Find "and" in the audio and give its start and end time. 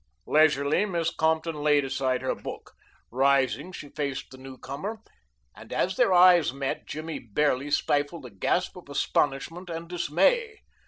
5.55-5.71, 9.69-9.87